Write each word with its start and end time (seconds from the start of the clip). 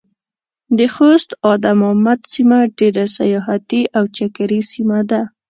د 0.77 0.79
خوست 0.93 1.29
ادمامد 1.53 2.19
سيمه 2.33 2.59
ډېره 2.79 3.05
سياحتي 3.17 3.81
او 3.97 4.03
چکري 4.15 4.61
سيمه 4.71 4.99
ده. 5.09 5.21